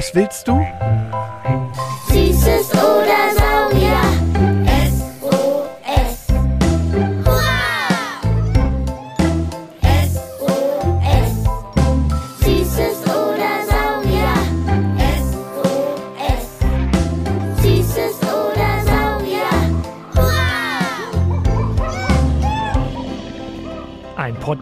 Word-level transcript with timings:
Was 0.00 0.14
willst 0.14 0.48
du? 0.48 0.64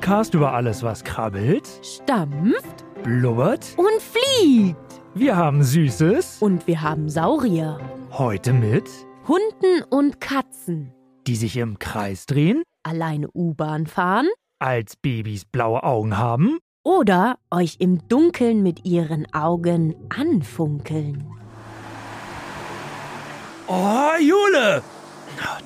Podcast 0.08 0.32
über 0.32 0.54
alles, 0.54 0.82
was 0.82 1.04
krabbelt, 1.04 1.68
Stampft 1.82 2.82
blubbert. 3.02 3.74
und 3.76 4.00
fliegt. 4.00 5.02
Wir 5.14 5.36
haben 5.36 5.62
Süßes. 5.62 6.38
Und 6.40 6.66
wir 6.66 6.80
haben 6.80 7.10
Saurier. 7.10 7.78
Heute 8.12 8.54
mit, 8.54 8.88
Hunden 9.28 9.82
und 9.90 10.18
Katzen. 10.18 10.94
die 11.26 11.36
sich 11.36 11.58
im 11.58 11.78
Kreis 11.78 12.24
drehen, 12.24 12.62
Alleine 12.84 13.28
U-Bahn 13.34 13.86
fahren 13.86 14.26
als 14.58 14.96
Babys 14.96 15.44
blaue 15.44 15.82
Augen 15.82 16.16
haben. 16.16 16.56
oder 16.82 17.36
euch 17.50 17.76
im 17.78 18.08
Dunkeln 18.08 18.62
mit 18.62 18.86
ihren 18.86 19.30
Augen 19.34 19.94
anfunkeln. 20.08 21.26
Oh, 23.66 24.08
Jule! 24.18 24.82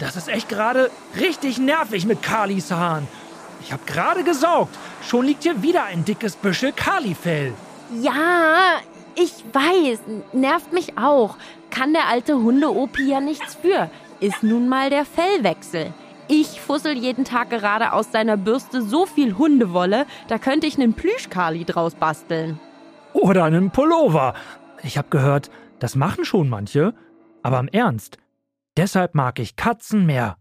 Das 0.00 0.16
ist 0.16 0.26
echt 0.28 0.48
gerade 0.48 0.90
richtig 1.20 1.58
nervig 1.58 2.06
mit 2.06 2.24
Kalis 2.24 2.72
Haaren. 2.72 3.06
Ich 3.64 3.72
habe 3.72 3.82
gerade 3.86 4.24
gesaugt. 4.24 4.76
Schon 5.02 5.26
liegt 5.26 5.44
hier 5.44 5.62
wieder 5.62 5.84
ein 5.84 6.04
dickes 6.04 6.34
Büschel 6.36 6.72
Kalifell. 6.72 7.52
Ja, 8.00 8.80
ich 9.14 9.44
weiß, 9.52 10.00
nervt 10.32 10.72
mich 10.72 10.98
auch. 10.98 11.36
Kann 11.70 11.92
der 11.92 12.08
alte 12.08 12.34
Hunde-Opi 12.34 13.08
ja 13.08 13.20
nichts 13.20 13.54
für. 13.54 13.88
Ist 14.20 14.42
nun 14.42 14.68
mal 14.68 14.90
der 14.90 15.04
Fellwechsel. 15.04 15.92
Ich 16.28 16.60
fussel 16.60 16.96
jeden 16.96 17.24
Tag 17.24 17.50
gerade 17.50 17.92
aus 17.92 18.10
seiner 18.10 18.36
Bürste 18.36 18.82
so 18.82 19.06
viel 19.06 19.36
Hundewolle, 19.36 20.06
da 20.28 20.38
könnte 20.38 20.66
ich 20.66 20.78
einen 20.78 20.94
Plüschkali 20.94 21.64
draus 21.64 21.94
basteln. 21.94 22.58
Oder 23.12 23.44
einen 23.44 23.70
Pullover. 23.70 24.34
Ich 24.82 24.96
habe 24.96 25.08
gehört, 25.10 25.50
das 25.78 25.94
machen 25.94 26.24
schon 26.24 26.48
manche. 26.48 26.94
Aber 27.42 27.60
im 27.60 27.68
Ernst. 27.68 28.18
Deshalb 28.76 29.14
mag 29.14 29.38
ich 29.38 29.56
Katzen 29.56 30.06
mehr. 30.06 30.36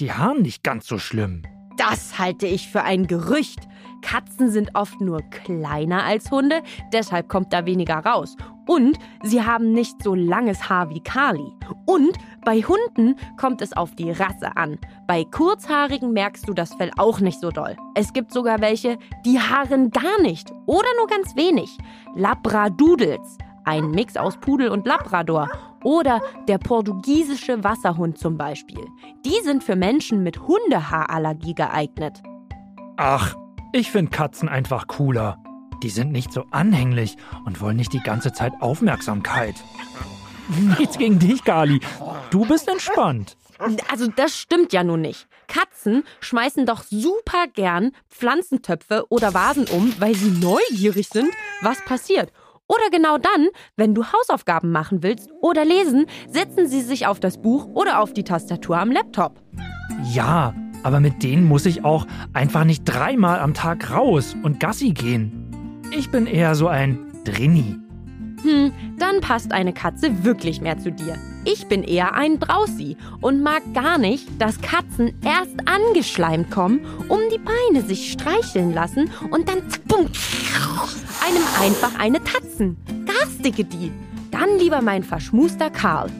Die 0.00 0.12
Haaren 0.12 0.42
nicht 0.42 0.64
ganz 0.64 0.86
so 0.86 0.98
schlimm. 0.98 1.42
Das 1.76 2.18
halte 2.18 2.46
ich 2.46 2.68
für 2.68 2.82
ein 2.82 3.06
Gerücht. 3.06 3.60
Katzen 4.02 4.50
sind 4.50 4.70
oft 4.74 5.00
nur 5.00 5.22
kleiner 5.22 6.04
als 6.04 6.30
Hunde, 6.30 6.62
deshalb 6.92 7.28
kommt 7.28 7.52
da 7.52 7.66
weniger 7.66 7.96
raus. 7.96 8.36
Und 8.66 8.98
sie 9.22 9.42
haben 9.42 9.72
nicht 9.72 10.02
so 10.02 10.14
langes 10.14 10.68
Haar 10.68 10.90
wie 10.90 11.00
Kali. 11.00 11.52
Und 11.86 12.16
bei 12.44 12.62
Hunden 12.62 13.16
kommt 13.36 13.62
es 13.62 13.72
auf 13.72 13.94
die 13.94 14.10
Rasse 14.10 14.56
an. 14.56 14.78
Bei 15.06 15.24
Kurzhaarigen 15.24 16.12
merkst 16.12 16.48
du 16.48 16.52
das 16.52 16.74
Fell 16.74 16.90
auch 16.96 17.20
nicht 17.20 17.40
so 17.40 17.50
doll. 17.50 17.76
Es 17.94 18.12
gibt 18.12 18.32
sogar 18.32 18.60
welche, 18.60 18.98
die 19.24 19.38
haaren 19.38 19.90
gar 19.90 20.20
nicht 20.20 20.50
oder 20.66 20.88
nur 20.98 21.06
ganz 21.06 21.36
wenig. 21.36 21.76
Labradoodles, 22.16 23.38
ein 23.64 23.90
Mix 23.90 24.16
aus 24.16 24.36
Pudel 24.36 24.68
und 24.68 24.86
Labrador. 24.86 25.48
Oder 25.86 26.20
der 26.48 26.58
portugiesische 26.58 27.62
Wasserhund 27.62 28.18
zum 28.18 28.36
Beispiel. 28.36 28.84
Die 29.24 29.40
sind 29.44 29.62
für 29.62 29.76
Menschen 29.76 30.24
mit 30.24 30.40
Hundehaarallergie 30.40 31.54
geeignet. 31.54 32.20
Ach, 32.96 33.36
ich 33.72 33.92
finde 33.92 34.10
Katzen 34.10 34.48
einfach 34.48 34.88
cooler. 34.88 35.38
Die 35.84 35.90
sind 35.90 36.10
nicht 36.10 36.32
so 36.32 36.42
anhänglich 36.50 37.16
und 37.44 37.60
wollen 37.60 37.76
nicht 37.76 37.92
die 37.92 38.00
ganze 38.00 38.32
Zeit 38.32 38.52
Aufmerksamkeit. 38.58 39.54
Nichts 40.76 40.98
gegen 40.98 41.20
dich, 41.20 41.44
Gali. 41.44 41.78
Du 42.30 42.44
bist 42.46 42.66
entspannt. 42.66 43.36
Also 43.88 44.08
das 44.08 44.36
stimmt 44.36 44.72
ja 44.72 44.82
nun 44.82 45.02
nicht. 45.02 45.28
Katzen 45.46 46.02
schmeißen 46.18 46.66
doch 46.66 46.82
super 46.82 47.46
gern 47.54 47.92
Pflanzentöpfe 48.10 49.04
oder 49.08 49.34
Vasen 49.34 49.68
um, 49.68 49.94
weil 50.00 50.16
sie 50.16 50.32
neugierig 50.32 51.08
sind, 51.10 51.32
was 51.62 51.80
passiert. 51.84 52.32
Oder 52.68 52.90
genau 52.90 53.16
dann, 53.18 53.48
wenn 53.76 53.94
du 53.94 54.04
Hausaufgaben 54.04 54.72
machen 54.72 55.02
willst 55.02 55.30
oder 55.40 55.64
lesen, 55.64 56.06
setzen 56.28 56.66
sie 56.66 56.80
sich 56.80 57.06
auf 57.06 57.20
das 57.20 57.40
Buch 57.40 57.66
oder 57.74 58.00
auf 58.00 58.12
die 58.12 58.24
Tastatur 58.24 58.78
am 58.78 58.90
Laptop. 58.90 59.40
Ja, 60.12 60.52
aber 60.82 61.00
mit 61.00 61.22
denen 61.22 61.44
muss 61.44 61.66
ich 61.66 61.84
auch 61.84 62.06
einfach 62.32 62.64
nicht 62.64 62.84
dreimal 62.84 63.38
am 63.38 63.54
Tag 63.54 63.90
raus 63.90 64.36
und 64.42 64.60
Gassi 64.60 64.90
gehen. 64.90 65.82
Ich 65.96 66.10
bin 66.10 66.26
eher 66.26 66.54
so 66.54 66.66
ein 66.66 66.98
Drinni. 67.24 67.76
Hm, 68.42 68.72
dann 68.98 69.20
passt 69.20 69.52
eine 69.52 69.72
Katze 69.72 70.24
wirklich 70.24 70.60
mehr 70.60 70.78
zu 70.78 70.92
dir. 70.92 71.16
Ich 71.44 71.66
bin 71.66 71.82
eher 71.82 72.14
ein 72.14 72.38
Brausi 72.38 72.96
und 73.20 73.42
mag 73.42 73.62
gar 73.72 73.98
nicht, 73.98 74.28
dass 74.40 74.60
Katzen 74.60 75.14
erst 75.24 75.68
angeschleimt 75.68 76.50
kommen, 76.50 76.80
um 77.08 77.20
die 77.32 77.38
Beine 77.38 77.84
sich 77.84 78.12
streicheln 78.12 78.74
lassen 78.74 79.10
und 79.30 79.48
dann 79.48 79.62
einem 81.26 81.44
einfach 81.60 81.98
eine 81.98 82.22
tatzen. 82.22 82.76
Garstige 83.06 83.64
die. 83.64 83.90
Dann 84.30 84.58
lieber 84.58 84.80
mein 84.80 85.02
verschmuster 85.02 85.70
Karl. 85.70 86.10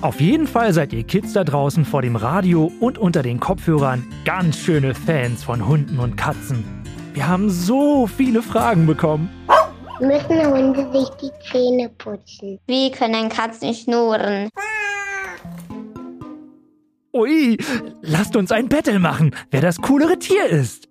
Auf 0.00 0.20
jeden 0.20 0.46
Fall 0.46 0.72
seid 0.72 0.92
ihr 0.92 1.04
Kids 1.04 1.34
da 1.34 1.44
draußen 1.44 1.84
vor 1.84 2.02
dem 2.02 2.16
Radio 2.16 2.72
und 2.80 2.98
unter 2.98 3.22
den 3.22 3.38
Kopfhörern 3.38 4.04
ganz 4.24 4.56
schöne 4.56 4.94
Fans 4.94 5.44
von 5.44 5.66
Hunden 5.68 5.98
und 5.98 6.16
Katzen. 6.16 6.64
Wir 7.12 7.28
haben 7.28 7.50
so 7.50 8.06
viele 8.06 8.42
Fragen 8.42 8.86
bekommen. 8.86 9.28
Müssen 10.00 10.46
Hunde 10.46 10.90
sich 10.92 11.08
die 11.20 11.30
Zähne 11.50 11.90
putzen? 11.98 12.58
Wie 12.66 12.90
können 12.90 13.28
Katzen 13.28 13.74
schnurren? 13.74 14.48
Ui, 17.12 17.58
lasst 18.00 18.36
uns 18.36 18.50
ein 18.52 18.68
Battle 18.68 18.98
machen, 18.98 19.34
wer 19.50 19.60
das 19.60 19.80
coolere 19.80 20.18
Tier 20.18 20.46
ist. 20.46 20.89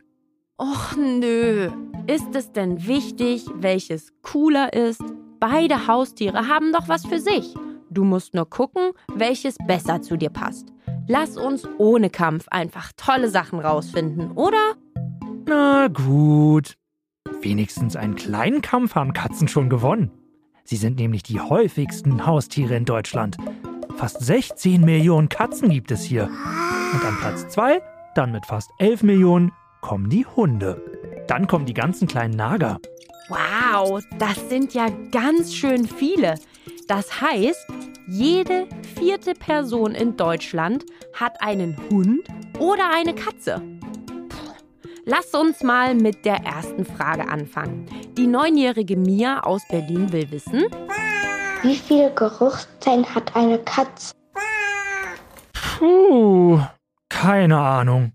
Och 0.59 0.97
nö. 0.97 1.69
Ist 2.07 2.35
es 2.35 2.51
denn 2.51 2.85
wichtig, 2.85 3.45
welches 3.55 4.11
cooler 4.23 4.73
ist? 4.73 5.01
Beide 5.39 5.87
Haustiere 5.87 6.49
haben 6.49 6.73
doch 6.73 6.89
was 6.89 7.05
für 7.05 7.19
sich. 7.19 7.53
Du 7.89 8.03
musst 8.03 8.33
nur 8.33 8.49
gucken, 8.49 8.91
welches 9.15 9.55
besser 9.65 10.01
zu 10.01 10.17
dir 10.17 10.29
passt. 10.29 10.73
Lass 11.07 11.37
uns 11.37 11.65
ohne 11.77 12.09
Kampf 12.09 12.49
einfach 12.49 12.91
tolle 12.97 13.29
Sachen 13.29 13.59
rausfinden, 13.59 14.31
oder? 14.33 14.75
Na 15.47 15.87
gut. 15.87 16.75
Wenigstens 17.41 17.95
einen 17.95 18.15
kleinen 18.15 18.61
Kampf 18.61 18.95
haben 18.95 19.13
Katzen 19.13 19.47
schon 19.47 19.69
gewonnen. 19.69 20.11
Sie 20.65 20.75
sind 20.75 20.99
nämlich 20.99 21.23
die 21.23 21.39
häufigsten 21.39 22.25
Haustiere 22.25 22.75
in 22.75 22.83
Deutschland. 22.83 23.37
Fast 23.95 24.19
16 24.19 24.81
Millionen 24.81 25.29
Katzen 25.29 25.69
gibt 25.69 25.91
es 25.91 26.03
hier. 26.03 26.25
Und 26.25 27.05
an 27.05 27.17
Platz 27.21 27.47
2, 27.47 27.81
dann 28.13 28.33
mit 28.33 28.45
fast 28.45 28.71
11 28.79 29.03
Millionen, 29.03 29.53
kommen 29.81 30.09
die 30.09 30.25
Hunde. 30.25 30.81
Dann 31.27 31.47
kommen 31.47 31.65
die 31.65 31.73
ganzen 31.73 32.07
kleinen 32.07 32.35
Nager. 32.35 32.79
Wow, 33.29 34.01
das 34.17 34.49
sind 34.49 34.73
ja 34.73 34.87
ganz 35.11 35.53
schön 35.53 35.87
viele. 35.87 36.35
Das 36.87 37.21
heißt, 37.21 37.67
jede 38.07 38.67
vierte 38.95 39.33
Person 39.33 39.93
in 39.93 40.17
Deutschland 40.17 40.85
hat 41.13 41.41
einen 41.41 41.77
Hund 41.91 42.27
oder 42.57 42.89
eine 42.91 43.13
Katze. 43.13 43.61
Puh. 44.29 44.53
Lass 45.05 45.33
uns 45.35 45.61
mal 45.61 45.93
mit 45.93 46.25
der 46.25 46.37
ersten 46.37 46.85
Frage 46.85 47.27
anfangen. 47.29 47.85
Die 48.17 48.25
neunjährige 48.25 48.97
Mia 48.97 49.41
aus 49.41 49.61
Berlin 49.69 50.11
will 50.11 50.29
wissen, 50.31 50.65
Wie 51.61 51.75
viele 51.75 52.11
Geruchszellen 52.15 53.05
hat 53.13 53.35
eine 53.35 53.59
Katze? 53.59 54.13
Puh, 55.53 56.59
keine 57.09 57.59
Ahnung. 57.59 58.13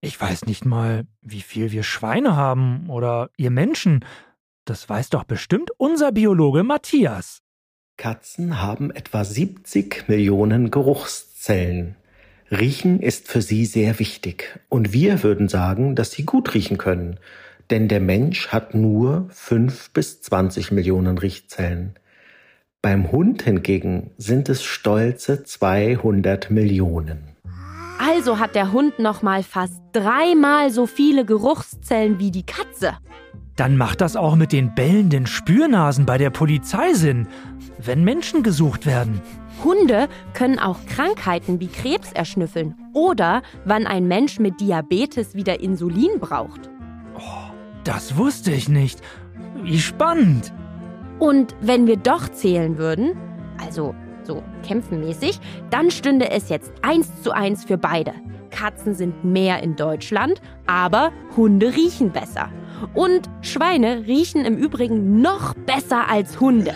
Ich 0.00 0.20
weiß 0.20 0.46
nicht 0.46 0.64
mal, 0.64 1.06
wie 1.22 1.40
viel 1.40 1.72
wir 1.72 1.82
Schweine 1.82 2.36
haben 2.36 2.88
oder 2.88 3.30
ihr 3.36 3.50
Menschen. 3.50 4.04
Das 4.64 4.88
weiß 4.88 5.10
doch 5.10 5.24
bestimmt 5.24 5.70
unser 5.76 6.12
Biologe 6.12 6.62
Matthias. 6.62 7.40
Katzen 7.96 8.62
haben 8.62 8.92
etwa 8.92 9.24
70 9.24 10.08
Millionen 10.08 10.70
Geruchszellen. 10.70 11.96
Riechen 12.50 13.00
ist 13.00 13.28
für 13.28 13.42
sie 13.42 13.66
sehr 13.66 13.98
wichtig. 13.98 14.60
Und 14.68 14.92
wir 14.92 15.24
würden 15.24 15.48
sagen, 15.48 15.96
dass 15.96 16.12
sie 16.12 16.24
gut 16.24 16.54
riechen 16.54 16.78
können. 16.78 17.18
Denn 17.70 17.88
der 17.88 18.00
Mensch 18.00 18.48
hat 18.48 18.74
nur 18.74 19.28
5 19.30 19.90
bis 19.90 20.22
20 20.22 20.70
Millionen 20.70 21.18
Riechzellen. 21.18 21.94
Beim 22.80 23.10
Hund 23.10 23.42
hingegen 23.42 24.12
sind 24.16 24.48
es 24.48 24.62
stolze 24.62 25.42
200 25.42 26.50
Millionen. 26.50 27.36
Also 27.98 28.38
hat 28.38 28.54
der 28.54 28.72
Hund 28.72 28.98
noch 28.98 29.22
mal 29.22 29.42
fast 29.42 29.82
dreimal 29.92 30.70
so 30.70 30.86
viele 30.86 31.24
Geruchszellen 31.24 32.18
wie 32.18 32.30
die 32.30 32.46
Katze. 32.46 32.96
Dann 33.56 33.76
macht 33.76 34.00
das 34.00 34.14
auch 34.14 34.36
mit 34.36 34.52
den 34.52 34.74
bellenden 34.74 35.26
Spürnasen 35.26 36.06
bei 36.06 36.16
der 36.16 36.30
Polizei 36.30 36.94
Sinn, 36.94 37.26
wenn 37.78 38.04
Menschen 38.04 38.42
gesucht 38.42 38.86
werden. 38.86 39.20
Hunde 39.64 40.08
können 40.32 40.60
auch 40.60 40.78
Krankheiten 40.86 41.58
wie 41.58 41.66
Krebs 41.66 42.12
erschnüffeln 42.12 42.76
oder 42.94 43.42
wann 43.64 43.86
ein 43.86 44.06
Mensch 44.06 44.38
mit 44.38 44.60
Diabetes 44.60 45.34
wieder 45.34 45.60
Insulin 45.60 46.20
braucht. 46.20 46.70
Das 47.82 48.16
wusste 48.16 48.52
ich 48.52 48.68
nicht. 48.68 49.00
Wie 49.62 49.80
spannend. 49.80 50.52
Und 51.18 51.56
wenn 51.60 51.86
wir 51.88 51.96
doch 51.96 52.28
zählen 52.28 52.78
würden, 52.78 53.16
also 53.60 53.94
so 54.28 54.44
kämpfenmäßig, 54.62 55.40
dann 55.70 55.90
stünde 55.90 56.30
es 56.30 56.50
jetzt 56.50 56.70
eins 56.82 57.22
zu 57.22 57.32
eins 57.32 57.64
für 57.64 57.78
beide. 57.78 58.12
Katzen 58.50 58.94
sind 58.94 59.24
mehr 59.24 59.62
in 59.62 59.74
Deutschland, 59.74 60.40
aber 60.66 61.12
Hunde 61.36 61.74
riechen 61.74 62.12
besser. 62.12 62.50
Und 62.94 63.28
Schweine 63.40 64.06
riechen 64.06 64.44
im 64.44 64.56
Übrigen 64.56 65.20
noch 65.20 65.54
besser 65.54 66.08
als 66.08 66.38
Hunde. 66.38 66.74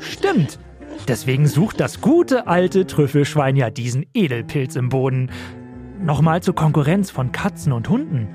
Stimmt. 0.00 0.58
Deswegen 1.06 1.46
sucht 1.46 1.78
das 1.78 2.00
gute 2.00 2.48
alte 2.48 2.86
Trüffelschwein 2.86 3.54
ja 3.54 3.70
diesen 3.70 4.06
Edelpilz 4.14 4.74
im 4.74 4.88
Boden. 4.88 5.30
Nochmal 6.00 6.42
zur 6.42 6.54
Konkurrenz 6.54 7.10
von 7.10 7.30
Katzen 7.30 7.72
und 7.72 7.88
Hunden. 7.88 8.28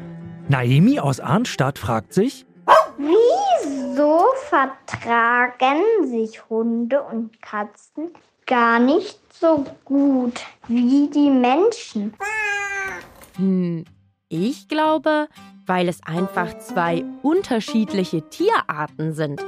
Naemi 0.48 1.00
aus 1.00 1.20
Arnstadt 1.20 1.80
fragt 1.80 2.14
sich, 2.14 2.46
Wieso 2.98 4.26
vertragen 4.50 5.82
sich 6.04 6.50
Hunde 6.50 7.02
und 7.02 7.42
Katzen 7.42 8.12
gar 8.52 8.80
nicht 8.80 9.18
so 9.40 9.66
gut 9.86 10.42
wie 10.68 11.10
die 11.10 11.30
Menschen? 11.30 12.14
Hm, 13.38 13.86
ich 14.28 14.68
glaube, 14.68 15.30
weil 15.66 15.88
es 15.88 16.04
einfach 16.04 16.60
zwei 16.60 17.06
unterschiedliche 17.24 18.28
Tierarten 18.30 19.14
sind. 19.14 19.42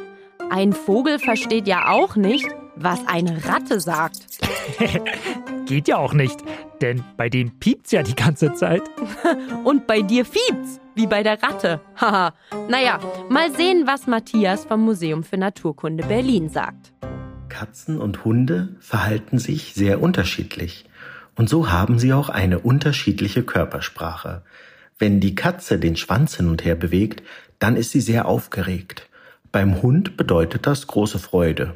Ein 0.50 0.72
Vogel 0.72 1.20
versteht 1.20 1.68
ja 1.68 1.90
auch 1.90 2.16
nicht, 2.16 2.48
was 2.78 3.06
eine 3.06 3.46
Ratte 3.46 3.82
sagt. 3.82 4.20
geht 5.66 5.90
ja 5.90 5.98
auch 5.98 6.14
nicht, 6.14 6.40
denn 6.82 7.04
bei 7.18 7.28
dem 7.28 7.60
piept's 7.60 7.92
ja 7.92 8.04
die 8.04 8.16
ganze 8.16 8.54
Zeit. 8.54 8.84
Und 9.66 9.86
bei 9.86 10.02
dir 10.02 10.24
fiebt's, 10.24 10.80
wie 10.96 11.08
bei 11.08 11.24
der 11.24 11.44
Ratte. 11.44 11.82
Haha. 12.00 12.34
naja, 12.70 13.00
mal 13.28 13.52
sehen, 13.52 13.86
was 13.86 14.08
Matthias 14.08 14.64
vom 14.64 14.86
Museum 14.86 15.24
für 15.24 15.38
Naturkunde 15.38 16.06
Berlin 16.06 16.48
sagt. 16.48 16.93
Katzen 17.54 18.00
und 18.00 18.26
Hunde 18.26 18.70
verhalten 18.80 19.38
sich 19.38 19.76
sehr 19.76 20.02
unterschiedlich. 20.02 20.86
Und 21.36 21.50
so 21.50 21.72
haben 21.72 22.00
sie 22.00 22.12
auch 22.12 22.30
eine 22.30 22.58
unterschiedliche 22.60 23.44
Körpersprache. 23.44 24.42
Wenn 24.98 25.20
die 25.20 25.36
Katze 25.36 25.78
den 25.78 25.96
Schwanz 25.96 26.36
hin 26.36 26.50
und 26.50 26.66
her 26.66 26.76
bewegt, 26.76 27.22
dann 27.60 27.76
ist 27.76 27.92
sie 27.92 28.02
sehr 28.02 28.28
aufgeregt. 28.28 29.08
Beim 29.52 29.84
Hund 29.84 30.18
bedeutet 30.18 30.66
das 30.66 30.88
große 30.88 31.20
Freude. 31.20 31.76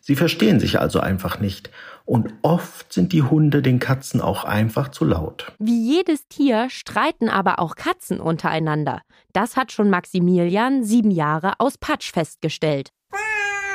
Sie 0.00 0.16
verstehen 0.16 0.58
sich 0.58 0.80
also 0.80 1.00
einfach 1.00 1.38
nicht. 1.38 1.70
Und 2.06 2.32
oft 2.40 2.90
sind 2.92 3.12
die 3.12 3.22
Hunde 3.22 3.60
den 3.60 3.78
Katzen 3.80 4.22
auch 4.22 4.44
einfach 4.44 4.88
zu 4.88 5.04
laut. 5.04 5.52
Wie 5.58 5.96
jedes 5.96 6.28
Tier 6.28 6.70
streiten 6.70 7.28
aber 7.28 7.58
auch 7.58 7.76
Katzen 7.76 8.20
untereinander. 8.20 9.02
Das 9.34 9.56
hat 9.56 9.70
schon 9.70 9.90
Maximilian, 9.90 10.82
sieben 10.82 11.10
Jahre, 11.10 11.54
aus 11.58 11.76
Patsch 11.76 12.12
festgestellt. 12.12 12.90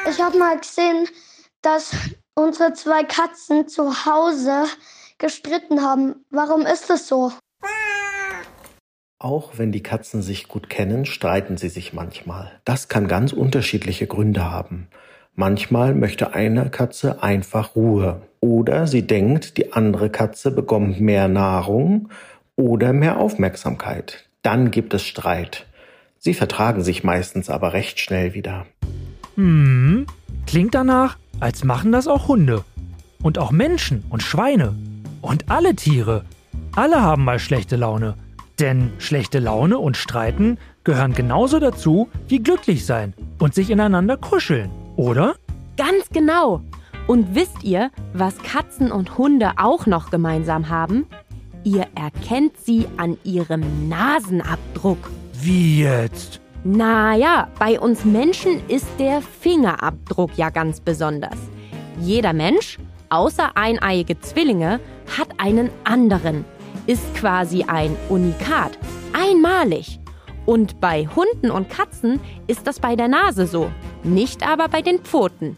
Ich 0.07 0.21
habe 0.21 0.37
mal 0.37 0.57
gesehen, 0.57 1.07
dass 1.61 1.91
unsere 2.35 2.73
zwei 2.73 3.03
Katzen 3.03 3.67
zu 3.67 4.05
Hause 4.05 4.65
gestritten 5.17 5.81
haben. 5.81 6.25
Warum 6.29 6.61
ist 6.61 6.89
es 6.89 7.07
so? 7.07 7.31
Auch 9.19 9.57
wenn 9.57 9.71
die 9.71 9.83
Katzen 9.83 10.21
sich 10.21 10.47
gut 10.47 10.69
kennen, 10.69 11.05
streiten 11.05 11.57
sie 11.57 11.67
sich 11.67 11.91
manchmal. 11.91 12.61
Das 12.63 12.87
kann 12.87 13.07
ganz 13.07 13.33
unterschiedliche 13.33 14.07
Gründe 14.07 14.49
haben. 14.49 14.87
Manchmal 15.35 15.93
möchte 15.93 16.33
eine 16.33 16.69
Katze 16.69 17.21
einfach 17.21 17.75
Ruhe. 17.75 18.21
Oder 18.39 18.87
sie 18.87 19.05
denkt, 19.05 19.57
die 19.57 19.73
andere 19.73 20.09
Katze 20.09 20.51
bekommt 20.51 21.01
mehr 21.01 21.27
Nahrung 21.27 22.09
oder 22.55 22.93
mehr 22.93 23.17
Aufmerksamkeit. 23.17 24.29
Dann 24.41 24.71
gibt 24.71 24.93
es 24.93 25.03
Streit. 25.03 25.65
Sie 26.17 26.33
vertragen 26.33 26.83
sich 26.83 27.03
meistens 27.03 27.49
aber 27.49 27.73
recht 27.73 27.99
schnell 27.99 28.33
wieder. 28.33 28.65
Hm, 29.39 30.05
klingt 30.47 30.75
danach, 30.75 31.17
als 31.39 31.63
machen 31.63 31.93
das 31.93 32.09
auch 32.09 32.27
Hunde. 32.27 32.65
Und 33.23 33.37
auch 33.37 33.51
Menschen 33.51 34.03
und 34.09 34.21
Schweine. 34.21 34.75
Und 35.21 35.49
alle 35.49 35.77
Tiere. 35.77 36.25
Alle 36.75 37.01
haben 37.01 37.23
mal 37.23 37.39
schlechte 37.39 37.77
Laune. 37.77 38.15
Denn 38.59 38.91
schlechte 38.97 39.39
Laune 39.39 39.77
und 39.77 39.95
Streiten 39.95 40.57
gehören 40.83 41.13
genauso 41.13 41.59
dazu 41.59 42.09
wie 42.27 42.39
glücklich 42.39 42.85
sein 42.85 43.13
und 43.39 43.53
sich 43.53 43.69
ineinander 43.69 44.17
kuscheln, 44.17 44.71
oder? 44.97 45.35
Ganz 45.77 46.09
genau. 46.11 46.61
Und 47.07 47.33
wisst 47.33 47.63
ihr, 47.63 47.91
was 48.11 48.37
Katzen 48.39 48.91
und 48.91 49.17
Hunde 49.17 49.53
auch 49.55 49.85
noch 49.85 50.11
gemeinsam 50.11 50.67
haben? 50.67 51.05
Ihr 51.63 51.87
erkennt 51.95 52.57
sie 52.57 52.87
an 52.97 53.17
ihrem 53.23 53.87
Nasenabdruck. 53.87 55.09
Wie 55.31 55.79
jetzt? 55.79 56.41
Naja, 56.63 57.47
bei 57.57 57.79
uns 57.79 58.03
Menschen 58.03 58.61
ist 58.67 58.87
der 58.99 59.21
Fingerabdruck 59.21 60.31
ja 60.37 60.49
ganz 60.49 60.81
besonders. 60.81 61.37
Jeder 62.01 62.33
Mensch, 62.33 62.77
außer 63.09 63.51
eineiige 63.55 64.19
Zwillinge, 64.19 64.81
hat 65.17 65.29
einen 65.37 65.69
anderen, 65.85 66.43
ist 66.85 67.15
quasi 67.15 67.63
ein 67.63 67.95
Unikat, 68.09 68.77
einmalig. 69.13 69.99
Und 70.45 70.81
bei 70.81 71.07
Hunden 71.15 71.49
und 71.49 71.69
Katzen 71.69 72.19
ist 72.47 72.67
das 72.67 72.79
bei 72.79 72.95
der 72.95 73.07
Nase 73.07 73.47
so, 73.47 73.71
nicht 74.03 74.45
aber 74.45 74.67
bei 74.67 74.81
den 74.81 74.99
Pfoten. 74.99 75.55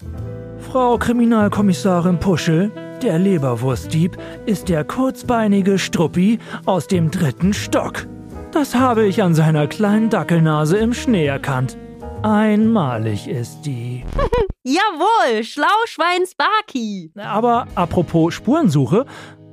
Frau 0.59 0.97
Kriminalkommissarin 0.97 2.19
Puschel, 2.19 2.71
der 3.01 3.17
Leberwurstdieb 3.17 4.17
ist 4.45 4.69
der 4.69 4.83
kurzbeinige 4.83 5.79
Struppi 5.79 6.37
aus 6.65 6.87
dem 6.87 7.09
dritten 7.09 7.53
Stock. 7.53 8.05
Das 8.51 8.75
habe 8.75 9.05
ich 9.05 9.23
an 9.23 9.33
seiner 9.33 9.67
kleinen 9.67 10.09
Dackelnase 10.09 10.77
im 10.77 10.93
Schnee 10.93 11.25
erkannt. 11.25 11.77
Einmalig 12.21 13.27
ist 13.29 13.61
die. 13.61 14.03
Jawohl, 14.63 15.43
Schlauschwein 15.43 16.25
Sparky. 16.29 17.11
Aber 17.15 17.67
apropos 17.75 18.33
Spurensuche, 18.33 19.05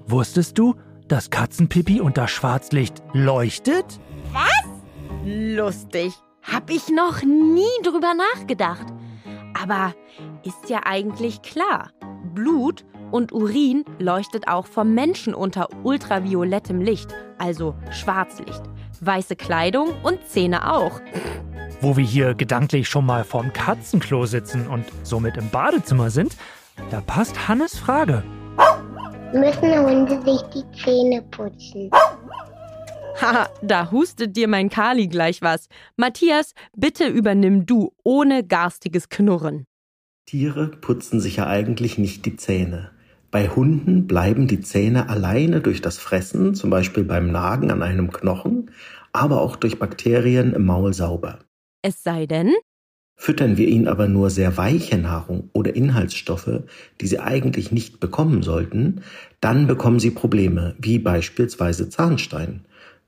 wusstest 0.06 0.58
du, 0.58 0.74
dass 1.06 1.30
Katzenpipi 1.30 2.00
unter 2.00 2.26
Schwarzlicht 2.26 3.02
leuchtet? 3.12 4.00
Lustig. 5.24 6.12
Hab 6.42 6.68
ich 6.68 6.88
noch 6.88 7.22
nie 7.22 7.82
drüber 7.84 8.14
nachgedacht. 8.14 8.86
Aber 9.62 9.94
ist 10.44 10.68
ja 10.68 10.80
eigentlich 10.84 11.42
klar. 11.42 11.90
Blut 12.34 12.84
und 13.10 13.32
Urin 13.32 13.84
leuchtet 13.98 14.48
auch 14.48 14.66
vom 14.66 14.94
Menschen 14.94 15.34
unter 15.34 15.68
ultraviolettem 15.84 16.80
Licht, 16.80 17.14
also 17.38 17.74
Schwarzlicht. 17.90 18.62
Weiße 19.00 19.36
Kleidung 19.36 19.88
und 20.02 20.24
Zähne 20.26 20.72
auch. 20.72 21.00
Wo 21.80 21.96
wir 21.96 22.04
hier 22.04 22.34
gedanklich 22.34 22.88
schon 22.88 23.06
mal 23.06 23.24
vorm 23.24 23.52
Katzenklo 23.52 24.26
sitzen 24.26 24.66
und 24.66 24.84
somit 25.04 25.36
im 25.36 25.48
Badezimmer 25.50 26.10
sind, 26.10 26.36
da 26.90 27.00
passt 27.00 27.48
Hannes 27.48 27.78
Frage. 27.78 28.24
Müssen 29.32 29.86
Hunde 29.86 30.20
sich 30.22 30.42
die 30.54 30.64
Zähne 30.82 31.22
putzen? 31.30 31.90
Haha, 33.20 33.48
da 33.62 33.90
hustet 33.90 34.36
dir 34.36 34.48
mein 34.48 34.70
Kali 34.70 35.08
gleich 35.08 35.42
was. 35.42 35.68
Matthias, 35.96 36.54
bitte 36.76 37.08
übernimm 37.08 37.66
du 37.66 37.92
ohne 38.04 38.44
garstiges 38.44 39.08
Knurren. 39.08 39.66
Tiere 40.26 40.68
putzen 40.68 41.20
sich 41.20 41.36
ja 41.36 41.46
eigentlich 41.46 41.98
nicht 41.98 42.26
die 42.26 42.36
Zähne. 42.36 42.90
Bei 43.30 43.48
Hunden 43.48 44.06
bleiben 44.06 44.46
die 44.46 44.60
Zähne 44.60 45.08
alleine 45.10 45.60
durch 45.60 45.82
das 45.82 45.98
Fressen, 45.98 46.54
zum 46.54 46.70
Beispiel 46.70 47.04
beim 47.04 47.30
Nagen 47.30 47.70
an 47.70 47.82
einem 47.82 48.10
Knochen, 48.10 48.70
aber 49.12 49.42
auch 49.42 49.56
durch 49.56 49.78
Bakterien 49.78 50.54
im 50.54 50.64
Maul 50.64 50.94
sauber. 50.94 51.40
Es 51.82 52.02
sei 52.02 52.26
denn, 52.26 52.54
Füttern 53.20 53.56
wir 53.56 53.66
ihnen 53.66 53.88
aber 53.88 54.06
nur 54.06 54.30
sehr 54.30 54.56
weiche 54.56 54.96
Nahrung 54.96 55.50
oder 55.52 55.74
Inhaltsstoffe, 55.74 56.62
die 57.00 57.06
sie 57.08 57.18
eigentlich 57.18 57.72
nicht 57.72 57.98
bekommen 57.98 58.44
sollten, 58.44 59.00
dann 59.40 59.66
bekommen 59.66 59.98
sie 59.98 60.12
Probleme, 60.12 60.76
wie 60.78 61.00
beispielsweise 61.00 61.88
Zahnstein. 61.88 62.64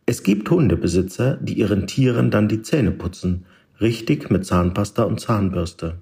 Es 0.07 0.25
gibt 0.25 0.51
Hundebesitzer, 0.51 1.37
die 1.37 1.53
ihren 1.53 1.87
Tieren 1.87 2.33
dann 2.33 2.49
die 2.49 2.61
Zähne 2.61 2.91
putzen, 2.91 3.47
richtig 3.81 4.31
mit 4.31 4.45
Zahnpasta 4.45 5.05
und 5.05 5.21
Zahnbürste. 5.21 6.01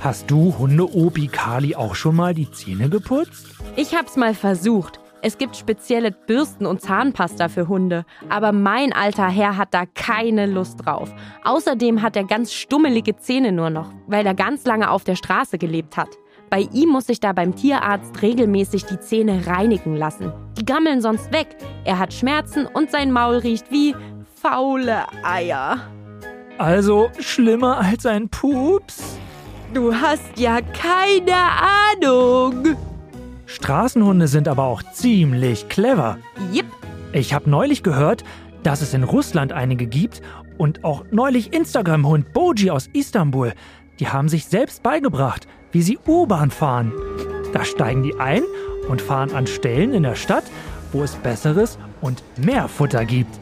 Hast 0.00 0.30
du 0.30 0.54
Hunde-Obi 0.58 1.26
Kali 1.28 1.76
auch 1.76 1.94
schon 1.94 2.16
mal 2.16 2.32
die 2.34 2.50
Zähne 2.50 2.88
geputzt? 2.88 3.46
ich 3.76 3.94
hab's 3.94 4.16
mal 4.16 4.34
versucht. 4.34 4.98
Es 5.22 5.36
gibt 5.36 5.54
spezielle 5.54 6.10
Bürsten 6.12 6.64
und 6.64 6.80
Zahnpasta 6.80 7.50
für 7.50 7.68
Hunde, 7.68 8.06
aber 8.30 8.52
mein 8.52 8.94
alter 8.94 9.28
Herr 9.28 9.58
hat 9.58 9.74
da 9.74 9.84
keine 9.84 10.46
Lust 10.46 10.86
drauf. 10.86 11.12
Außerdem 11.44 12.00
hat 12.00 12.16
er 12.16 12.24
ganz 12.24 12.54
stummelige 12.54 13.16
Zähne 13.16 13.52
nur 13.52 13.68
noch, 13.68 13.92
weil 14.06 14.24
er 14.24 14.32
ganz 14.34 14.64
lange 14.64 14.90
auf 14.90 15.04
der 15.04 15.16
Straße 15.16 15.58
gelebt 15.58 15.98
hat. 15.98 16.08
Bei 16.48 16.60
ihm 16.72 16.88
muss 16.88 17.10
ich 17.10 17.20
da 17.20 17.34
beim 17.34 17.54
Tierarzt 17.54 18.22
regelmäßig 18.22 18.86
die 18.86 18.98
Zähne 18.98 19.46
reinigen 19.46 19.94
lassen. 19.94 20.32
Die 20.58 20.64
gammeln 20.64 21.02
sonst 21.02 21.30
weg. 21.32 21.48
Er 21.84 21.98
hat 21.98 22.14
Schmerzen 22.14 22.64
und 22.64 22.90
sein 22.90 23.12
Maul 23.12 23.36
riecht 23.36 23.70
wie 23.70 23.94
faule 24.40 25.04
Eier. 25.22 25.76
Also 26.56 27.10
schlimmer 27.18 27.78
als 27.78 28.06
ein 28.06 28.30
Pups? 28.30 29.19
Du 29.72 29.94
hast 29.94 30.36
ja 30.36 30.60
keine 30.60 31.36
Ahnung. 32.02 32.76
Straßenhunde 33.46 34.26
sind 34.26 34.48
aber 34.48 34.64
auch 34.64 34.82
ziemlich 34.92 35.68
clever. 35.68 36.18
Jipp, 36.52 36.66
Ich 37.12 37.34
habe 37.34 37.48
neulich 37.48 37.82
gehört, 37.82 38.24
dass 38.64 38.80
es 38.82 38.94
in 38.94 39.04
Russland 39.04 39.52
einige 39.52 39.86
gibt 39.86 40.22
und 40.58 40.84
auch 40.84 41.04
neulich 41.12 41.52
Instagram-Hund 41.52 42.32
Boji 42.32 42.70
aus 42.70 42.88
Istanbul. 42.92 43.52
Die 44.00 44.08
haben 44.08 44.28
sich 44.28 44.46
selbst 44.46 44.82
beigebracht, 44.82 45.46
wie 45.72 45.82
sie 45.82 45.98
U-Bahn 46.06 46.50
fahren. 46.50 46.92
Da 47.52 47.64
steigen 47.64 48.02
die 48.02 48.18
ein 48.18 48.42
und 48.88 49.00
fahren 49.00 49.32
an 49.32 49.46
Stellen 49.46 49.94
in 49.94 50.02
der 50.02 50.16
Stadt, 50.16 50.44
wo 50.92 51.02
es 51.02 51.14
besseres 51.16 51.78
und 52.00 52.22
mehr 52.36 52.66
Futter 52.68 53.04
gibt. 53.04 53.38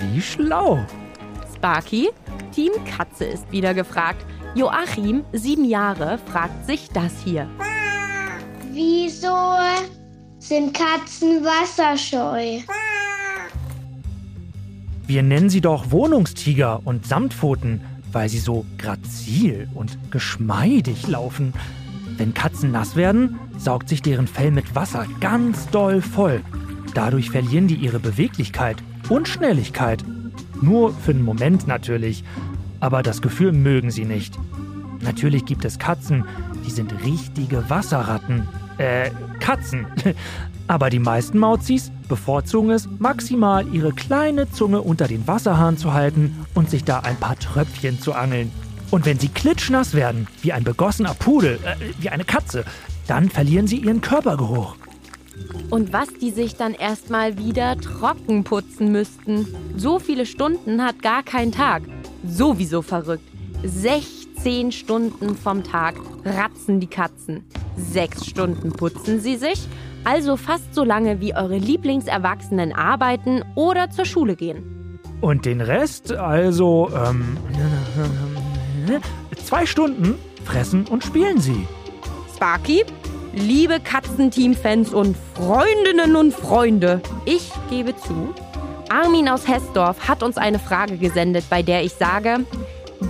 Wie 0.00 0.22
schlau. 0.22 0.78
Sparky, 1.54 2.10
Team 2.54 2.72
Katze 2.96 3.24
ist 3.26 3.50
wieder 3.52 3.74
gefragt. 3.74 4.24
Joachim, 4.56 5.22
sieben 5.34 5.66
Jahre, 5.66 6.18
fragt 6.32 6.66
sich 6.66 6.88
das 6.88 7.12
hier. 7.22 7.46
Wieso 8.72 9.36
sind 10.38 10.72
Katzen 10.72 11.44
wasserscheu? 11.44 12.62
Wir 15.06 15.22
nennen 15.22 15.50
sie 15.50 15.60
doch 15.60 15.90
Wohnungstiger 15.90 16.80
und 16.86 17.06
Samtpfoten, 17.06 17.82
weil 18.12 18.30
sie 18.30 18.38
so 18.38 18.64
grazil 18.78 19.68
und 19.74 19.98
geschmeidig 20.10 21.06
laufen. 21.06 21.52
Wenn 22.16 22.32
Katzen 22.32 22.70
nass 22.72 22.96
werden, 22.96 23.38
saugt 23.58 23.90
sich 23.90 24.00
deren 24.00 24.26
Fell 24.26 24.52
mit 24.52 24.74
Wasser 24.74 25.06
ganz 25.20 25.68
doll 25.68 26.00
voll. 26.00 26.40
Dadurch 26.94 27.28
verlieren 27.28 27.68
die 27.68 27.74
ihre 27.74 27.98
Beweglichkeit 27.98 28.78
und 29.10 29.28
Schnelligkeit. 29.28 30.02
Nur 30.62 30.94
für 30.94 31.10
einen 31.10 31.26
Moment 31.26 31.66
natürlich. 31.66 32.24
Aber 32.86 33.02
das 33.02 33.20
Gefühl 33.20 33.50
mögen 33.50 33.90
sie 33.90 34.04
nicht. 34.04 34.38
Natürlich 35.00 35.44
gibt 35.44 35.64
es 35.64 35.80
Katzen, 35.80 36.24
die 36.64 36.70
sind 36.70 36.94
richtige 37.04 37.68
Wasserratten. 37.68 38.46
Äh, 38.78 39.10
Katzen. 39.40 39.86
Aber 40.68 40.88
die 40.88 41.00
meisten 41.00 41.36
Mauzis 41.36 41.90
bevorzugen 42.08 42.70
es, 42.70 42.88
maximal 43.00 43.66
ihre 43.74 43.92
kleine 43.92 44.48
Zunge 44.52 44.82
unter 44.82 45.08
den 45.08 45.26
Wasserhahn 45.26 45.76
zu 45.76 45.94
halten 45.94 46.46
und 46.54 46.70
sich 46.70 46.84
da 46.84 47.00
ein 47.00 47.16
paar 47.16 47.36
Tröpfchen 47.36 47.98
zu 47.98 48.12
angeln. 48.12 48.52
Und 48.92 49.04
wenn 49.04 49.18
sie 49.18 49.30
klitschnass 49.30 49.94
werden, 49.94 50.28
wie 50.42 50.52
ein 50.52 50.62
begossener 50.62 51.14
Pudel, 51.14 51.58
äh, 51.64 51.74
wie 51.98 52.10
eine 52.10 52.24
Katze, 52.24 52.64
dann 53.08 53.30
verlieren 53.30 53.66
sie 53.66 53.78
ihren 53.78 54.00
Körpergeruch. 54.00 54.76
Und 55.70 55.92
was 55.92 56.06
die 56.20 56.30
sich 56.30 56.54
dann 56.54 56.72
erstmal 56.72 57.36
wieder 57.36 57.76
trocken 57.78 58.44
putzen 58.44 58.92
müssten. 58.92 59.48
So 59.76 59.98
viele 59.98 60.24
Stunden 60.24 60.84
hat 60.84 61.02
gar 61.02 61.24
kein 61.24 61.50
Tag. 61.50 61.82
Sowieso 62.26 62.82
verrückt. 62.82 63.24
16 63.62 64.72
Stunden 64.72 65.36
vom 65.36 65.64
Tag 65.64 65.94
ratzen 66.24 66.80
die 66.80 66.86
Katzen. 66.86 67.44
Sechs 67.76 68.26
Stunden 68.26 68.72
putzen 68.72 69.20
sie 69.20 69.36
sich, 69.36 69.66
also 70.04 70.36
fast 70.36 70.74
so 70.74 70.84
lange 70.84 71.20
wie 71.20 71.34
eure 71.34 71.58
Lieblingserwachsenen 71.58 72.72
arbeiten 72.72 73.42
oder 73.54 73.90
zur 73.90 74.04
Schule 74.04 74.36
gehen. 74.36 74.98
Und 75.20 75.46
den 75.46 75.60
Rest, 75.60 76.12
also, 76.12 76.90
ähm, 76.94 77.36
zwei 79.44 79.66
Stunden 79.66 80.14
fressen 80.44 80.86
und 80.86 81.04
spielen 81.04 81.40
sie. 81.40 81.66
Sparky, 82.34 82.84
liebe 83.32 83.80
Katzenteam-Fans 83.80 84.92
und 84.92 85.16
Freundinnen 85.34 86.16
und 86.16 86.34
Freunde, 86.34 87.00
ich 87.24 87.50
gebe 87.70 87.96
zu, 87.96 88.34
Armin 88.90 89.28
aus 89.28 89.48
Hessdorf 89.48 90.08
hat 90.08 90.22
uns 90.22 90.36
eine 90.36 90.58
Frage 90.58 90.96
gesendet, 90.96 91.44
bei 91.50 91.62
der 91.62 91.82
ich 91.82 91.92
sage, 91.92 92.44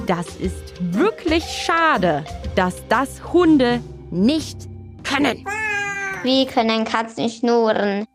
das 0.06 0.37
ist 0.37 0.75
wirklich 0.80 1.45
schade, 1.45 2.25
dass 2.54 2.87
das 2.88 3.33
Hunde 3.33 3.80
nicht 4.11 4.68
können. 5.04 5.45
Wie 6.23 6.47
können 6.47 6.85
Katzen 6.85 7.28
schnurren? 7.28 8.06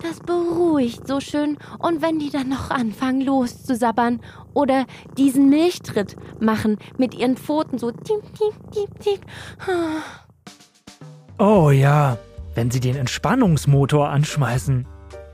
Das 0.00 0.20
beruhigt 0.20 1.06
so 1.08 1.18
schön. 1.18 1.56
Und 1.78 2.02
wenn 2.02 2.18
die 2.18 2.30
dann 2.30 2.48
noch 2.48 2.70
anfangen 2.70 3.22
loszusabbern 3.22 4.20
oder 4.52 4.84
diesen 5.16 5.48
Milchtritt 5.48 6.16
machen 6.40 6.78
mit 6.98 7.14
ihren 7.14 7.36
Pfoten 7.36 7.78
so 7.78 7.90
tiep, 7.90 8.22
tiep, 8.34 8.70
tiep, 8.70 9.00
tiep. 9.00 9.20
Oh 11.38 11.70
ja, 11.70 12.18
wenn 12.54 12.70
sie 12.70 12.80
den 12.80 12.96
Entspannungsmotor 12.96 14.10
anschmeißen. 14.10 14.86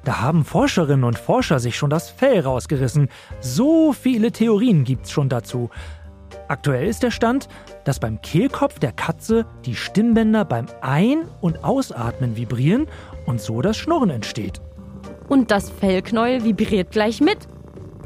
Da 0.04 0.21
haben 0.21 0.45
Forscherinnen 0.45 1.04
und 1.04 1.19
Forscher 1.19 1.61
sich 1.61 1.76
schon 1.76 1.90
das 1.90 2.09
Fell 2.09 2.40
rausgerissen. 2.40 3.09
So 3.40 3.92
viele 3.92 4.33
Theorien 4.33 4.85
gibt's 4.85 5.11
schon 5.11 5.28
dazu. 5.28 5.71
Aktuell 6.49 6.88
ist 6.88 7.02
der 7.02 7.11
Stand, 7.11 7.49
dass 7.85 8.00
beim 8.00 8.21
Kehlkopf 8.23 8.78
der 8.78 8.92
Katze 8.92 9.47
die 9.64 9.76
Stimmbänder 9.76 10.45
beim 10.45 10.66
Ein- 10.80 11.28
und 11.40 11.62
Ausatmen 11.64 12.37
vibrieren 12.37 12.87
und 13.26 13.40
so 13.40 13.62
das 13.62 13.76
Schnurren 13.76 14.11
entsteht. 14.11 14.61
Und 15.28 15.50
das 15.50 15.71
Fellknäuel 15.71 16.42
vibriert 16.45 16.90
gleich 16.90 17.21
mit. 17.21 17.38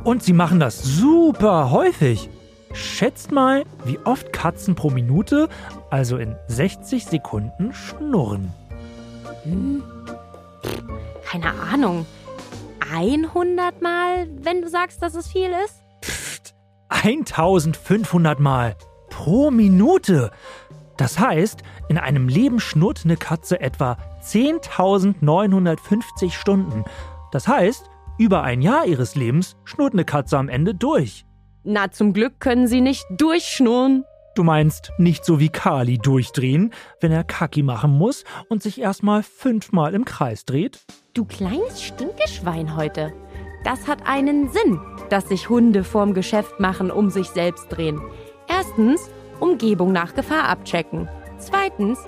Und 0.04 0.22
sie 0.22 0.34
machen 0.34 0.60
das 0.60 0.82
super 0.82 1.70
häufig. 1.70 2.28
Schätzt 2.74 3.32
mal, 3.32 3.64
wie 3.84 3.98
oft 4.04 4.32
Katzen 4.32 4.74
pro 4.74 4.90
Minute, 4.90 5.48
also 5.90 6.18
in 6.18 6.36
60 6.48 7.06
Sekunden, 7.06 7.72
schnurren. 7.72 8.52
Keine 11.24 11.52
Ahnung. 11.54 12.06
100 12.92 13.80
Mal, 13.82 14.28
wenn 14.40 14.62
du 14.62 14.68
sagst, 14.68 15.02
dass 15.02 15.14
es 15.14 15.28
viel 15.28 15.50
ist? 15.64 15.84
1500 16.90 18.40
Mal 18.40 18.76
pro 19.10 19.50
Minute. 19.50 20.30
Das 20.96 21.18
heißt, 21.18 21.62
in 21.88 21.98
einem 21.98 22.28
Leben 22.28 22.60
schnurrt 22.60 23.02
eine 23.04 23.16
Katze 23.16 23.60
etwa 23.60 23.98
10.950 24.22 26.30
Stunden. 26.30 26.84
Das 27.32 27.48
heißt, 27.48 27.90
über 28.16 28.42
ein 28.42 28.62
Jahr 28.62 28.86
ihres 28.86 29.16
Lebens 29.16 29.56
schnurrt 29.64 29.94
eine 29.94 30.04
Katze 30.04 30.38
am 30.38 30.48
Ende 30.48 30.74
durch. 30.74 31.26
Na, 31.64 31.90
zum 31.90 32.12
Glück 32.12 32.38
können 32.38 32.68
sie 32.68 32.80
nicht 32.80 33.04
durchschnurren. 33.10 34.04
Du 34.36 34.44
meinst 34.44 34.92
nicht 34.98 35.24
so 35.24 35.40
wie 35.40 35.48
Kali 35.48 35.98
durchdrehen, 35.98 36.72
wenn 37.00 37.12
er 37.12 37.24
Kaki 37.24 37.62
machen 37.62 37.96
muss 37.96 38.24
und 38.48 38.62
sich 38.62 38.80
erstmal 38.80 39.22
fünfmal 39.22 39.94
im 39.94 40.04
Kreis 40.04 40.44
dreht? 40.44 40.84
Du 41.14 41.24
kleines 41.24 41.80
Stinkeschwein 41.80 42.74
heute. 42.74 43.12
Das 43.62 43.86
hat 43.86 44.04
einen 44.04 44.48
Sinn, 44.48 44.80
dass 45.10 45.28
sich 45.28 45.48
Hunde 45.48 45.84
vorm 45.84 46.12
Geschäft 46.12 46.58
machen, 46.58 46.90
um 46.90 47.08
sich 47.08 47.28
selbst 47.28 47.68
drehen. 47.68 48.00
Erstens, 48.48 49.08
Umgebung 49.38 49.92
nach 49.92 50.16
Gefahr 50.16 50.48
abchecken. 50.48 51.08
Zweitens, 51.38 52.00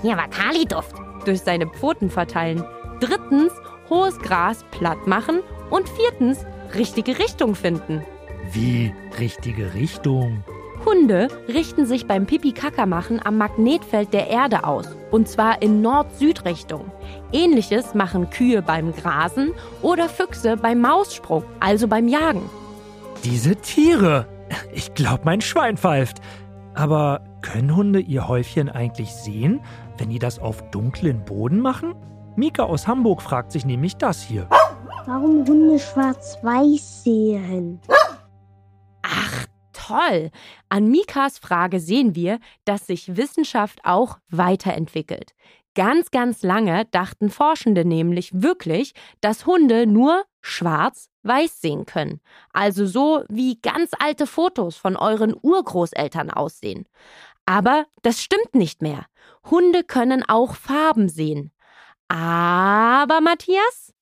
hier 0.00 0.16
war 0.16 0.28
Kali-Duft, 0.28 0.96
durch 1.26 1.42
seine 1.42 1.66
Pfoten 1.66 2.08
verteilen. 2.08 2.64
Drittens, 3.00 3.52
hohes 3.90 4.18
Gras 4.20 4.64
platt 4.70 5.06
machen. 5.06 5.40
Und 5.68 5.86
viertens, 5.90 6.46
richtige 6.74 7.18
Richtung 7.18 7.54
finden. 7.54 8.02
Wie 8.50 8.94
richtige 9.18 9.74
Richtung? 9.74 10.42
Hunde 10.84 11.28
richten 11.48 11.86
sich 11.86 12.06
beim 12.06 12.26
Pipi-Kaka-Machen 12.26 13.20
am 13.24 13.38
Magnetfeld 13.38 14.12
der 14.12 14.28
Erde 14.28 14.64
aus, 14.64 14.86
und 15.10 15.28
zwar 15.28 15.62
in 15.62 15.82
Nord-Süd-Richtung. 15.82 16.90
Ähnliches 17.32 17.94
machen 17.94 18.30
Kühe 18.30 18.62
beim 18.62 18.92
Grasen 18.92 19.52
oder 19.82 20.08
Füchse 20.08 20.56
beim 20.56 20.80
Maussprung, 20.80 21.44
also 21.60 21.88
beim 21.88 22.08
Jagen. 22.08 22.48
Diese 23.24 23.56
Tiere. 23.56 24.26
Ich 24.72 24.94
glaube, 24.94 25.22
mein 25.24 25.40
Schwein 25.40 25.76
pfeift. 25.76 26.20
Aber 26.74 27.22
können 27.40 27.74
Hunde 27.74 28.00
ihr 28.00 28.28
Häufchen 28.28 28.68
eigentlich 28.68 29.12
sehen, 29.12 29.60
wenn 29.96 30.10
die 30.10 30.18
das 30.18 30.38
auf 30.38 30.70
dunklen 30.70 31.24
Boden 31.24 31.60
machen? 31.60 31.94
Mika 32.36 32.64
aus 32.64 32.86
Hamburg 32.88 33.22
fragt 33.22 33.52
sich 33.52 33.64
nämlich 33.64 33.96
das 33.96 34.20
hier. 34.22 34.48
Warum 35.06 35.46
Hunde 35.46 35.78
schwarz-weiß 35.78 37.04
sehen? 37.04 37.80
Toll! 39.86 40.30
An 40.70 40.88
Mikas 40.88 41.38
Frage 41.38 41.78
sehen 41.78 42.14
wir, 42.14 42.38
dass 42.64 42.86
sich 42.86 43.16
Wissenschaft 43.16 43.80
auch 43.84 44.18
weiterentwickelt. 44.30 45.34
Ganz, 45.74 46.10
ganz 46.10 46.42
lange 46.42 46.86
dachten 46.86 47.28
Forschende 47.28 47.84
nämlich 47.84 48.30
wirklich, 48.32 48.94
dass 49.20 49.44
Hunde 49.44 49.86
nur 49.86 50.24
schwarz-weiß 50.40 51.60
sehen 51.60 51.84
können. 51.84 52.20
Also 52.52 52.86
so 52.86 53.24
wie 53.28 53.58
ganz 53.60 53.90
alte 53.98 54.26
Fotos 54.26 54.76
von 54.76 54.96
euren 54.96 55.34
Urgroßeltern 55.42 56.30
aussehen. 56.30 56.86
Aber 57.44 57.84
das 58.02 58.22
stimmt 58.22 58.54
nicht 58.54 58.80
mehr. 58.80 59.04
Hunde 59.50 59.84
können 59.84 60.24
auch 60.26 60.54
Farben 60.54 61.10
sehen. 61.10 61.50
Aber 62.08 63.20
Matthias? 63.20 63.92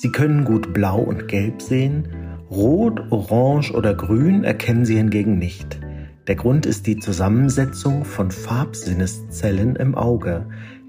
Sie 0.00 0.12
können 0.12 0.44
gut 0.44 0.72
blau 0.72 1.00
und 1.00 1.26
gelb 1.26 1.60
sehen, 1.60 2.27
rot, 2.50 3.00
orange 3.10 3.72
oder 3.72 3.94
grün 3.94 4.44
erkennen 4.44 4.84
sie 4.84 4.96
hingegen 4.96 5.38
nicht. 5.38 5.78
Der 6.26 6.36
Grund 6.36 6.66
ist 6.66 6.86
die 6.86 6.98
Zusammensetzung 6.98 8.04
von 8.04 8.30
Farbsinneszellen 8.30 9.76
im 9.76 9.94
Auge. 9.94 10.46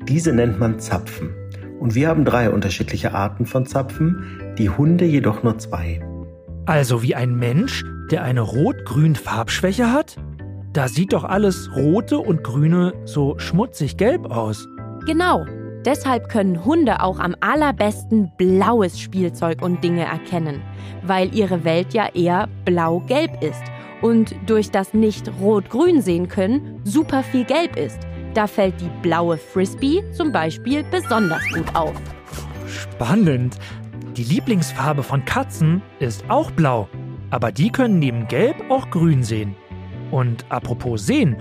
Diese 0.07 0.33
nennt 0.33 0.59
man 0.59 0.79
Zapfen. 0.79 1.29
Und 1.79 1.95
wir 1.95 2.09
haben 2.09 2.25
drei 2.25 2.49
unterschiedliche 2.49 3.13
Arten 3.13 3.45
von 3.45 3.65
Zapfen, 3.65 4.55
die 4.57 4.69
Hunde 4.69 5.05
jedoch 5.05 5.43
nur 5.43 5.57
zwei. 5.57 6.01
Also 6.65 7.01
wie 7.03 7.15
ein 7.15 7.35
Mensch, 7.35 7.85
der 8.11 8.23
eine 8.23 8.41
rot-grün 8.41 9.15
Farbschwäche 9.15 9.93
hat? 9.93 10.17
Da 10.73 10.87
sieht 10.87 11.13
doch 11.13 11.23
alles 11.23 11.69
rote 11.75 12.19
und 12.19 12.43
grüne 12.43 12.93
so 13.05 13.39
schmutzig 13.39 13.97
gelb 13.97 14.29
aus. 14.29 14.67
Genau. 15.05 15.45
Deshalb 15.89 16.29
können 16.29 16.65
Hunde 16.65 17.01
auch 17.01 17.17
am 17.17 17.35
allerbesten 17.39 18.31
blaues 18.37 18.99
Spielzeug 18.99 19.63
und 19.63 19.83
Dinge 19.83 20.03
erkennen, 20.03 20.61
weil 21.01 21.33
ihre 21.33 21.63
Welt 21.63 21.95
ja 21.95 22.09
eher 22.13 22.47
blau-gelb 22.63 23.41
ist 23.41 23.63
und 24.03 24.35
durch 24.45 24.69
das 24.69 24.93
nicht 24.93 25.31
rot-grün 25.41 26.03
sehen 26.03 26.27
können 26.27 26.79
super 26.83 27.23
viel 27.23 27.43
gelb 27.43 27.75
ist. 27.75 27.97
Da 28.35 28.45
fällt 28.45 28.79
die 28.79 28.91
blaue 29.01 29.39
Frisbee 29.39 30.03
zum 30.13 30.31
Beispiel 30.31 30.83
besonders 30.91 31.41
gut 31.51 31.75
auf. 31.75 31.95
Spannend. 32.67 33.57
Die 34.15 34.25
Lieblingsfarbe 34.25 35.01
von 35.01 35.25
Katzen 35.25 35.81
ist 35.99 36.23
auch 36.29 36.51
blau. 36.51 36.87
Aber 37.31 37.51
die 37.51 37.71
können 37.71 37.97
neben 37.97 38.27
Gelb 38.27 38.57
auch 38.69 38.91
grün 38.91 39.23
sehen. 39.23 39.55
Und 40.11 40.45
apropos 40.49 41.07
sehen, 41.07 41.35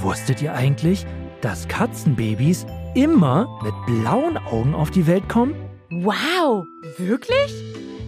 wusstet 0.00 0.42
ihr 0.42 0.54
eigentlich, 0.54 1.06
dass 1.40 1.68
Katzenbabys 1.68 2.66
immer 2.94 3.48
mit 3.62 3.74
blauen 3.86 4.36
Augen 4.36 4.74
auf 4.74 4.90
die 4.90 5.06
Welt 5.06 5.28
kommen? 5.28 5.54
Wow, 5.90 6.64
wirklich? 6.98 7.52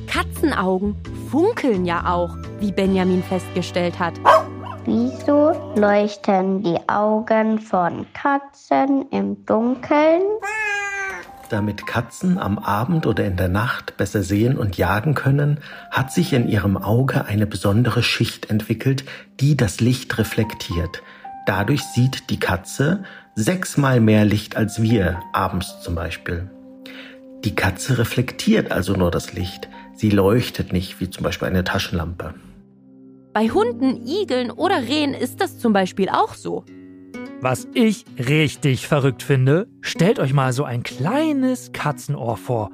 Katzenaugen 0.07 0.97
funkeln 1.31 1.85
ja 1.85 2.13
auch, 2.13 2.37
wie 2.61 2.73
Benjamin 2.73 3.23
festgestellt 3.23 3.99
hat. 3.99 4.15
Wieso 4.85 5.53
leuchten 5.77 6.63
die 6.63 6.79
Augen 6.89 7.59
von 7.59 8.07
Katzen 8.13 9.07
im 9.11 9.45
Dunkeln? 9.47 10.23
Damit 11.49 11.87
Katzen 11.87 12.39
am 12.39 12.59
Abend 12.59 13.07
oder 13.07 13.25
in 13.25 13.37
der 13.37 13.49
Nacht 13.49 13.97
besser 13.97 14.23
sehen 14.23 14.57
und 14.59 14.77
jagen 14.77 15.15
können, 15.15 15.61
hat 15.91 16.13
sich 16.13 16.33
in 16.33 16.49
ihrem 16.49 16.77
Auge 16.77 17.25
eine 17.27 17.47
besondere 17.47 18.03
Schicht 18.03 18.51
entwickelt, 18.51 19.05
die 19.41 19.57
das 19.57 19.81
Licht 19.81 20.19
reflektiert. 20.19 21.03
Dadurch 21.47 21.83
sieht 21.83 22.31
die 22.31 22.41
Katze 22.41 23.05
sechsmal 23.35 24.01
mehr 24.01 24.25
Licht 24.25 24.57
als 24.57 24.81
wir, 24.81 25.21
abends 25.33 25.81
zum 25.83 25.95
Beispiel. 25.95 26.51
Die 27.45 27.55
Katze 27.55 27.99
reflektiert 27.99 28.73
also 28.73 28.95
nur 28.95 29.11
das 29.11 29.35
Licht. 29.35 29.69
Sie 29.95 30.09
leuchtet 30.09 30.73
nicht 30.73 31.01
wie 31.01 31.11
zum 31.11 31.25
Beispiel 31.25 31.49
eine 31.49 31.65
Taschenlampe. 31.65 32.35
Bei 33.35 33.49
Hunden, 33.51 34.07
Igeln 34.07 34.51
oder 34.51 34.83
Rehen 34.83 35.13
ist 35.13 35.41
das 35.41 35.59
zum 35.59 35.73
Beispiel 35.73 36.09
auch 36.09 36.35
so. 36.35 36.65
Was 37.41 37.69
ich 37.75 38.07
richtig 38.19 38.89
verrückt 38.89 39.23
finde, 39.23 39.69
stellt 39.83 40.19
euch 40.19 40.33
mal 40.33 40.55
so 40.55 40.65
ein 40.65 40.83
kleines 40.83 41.73
Katzenohr 41.73 42.39
vor. 42.39 42.71